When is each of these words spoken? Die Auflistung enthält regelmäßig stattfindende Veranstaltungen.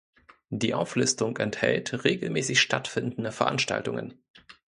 Die 0.49 0.73
Auflistung 0.73 1.37
enthält 1.37 2.03
regelmäßig 2.03 2.59
stattfindende 2.59 3.31
Veranstaltungen. 3.31 4.19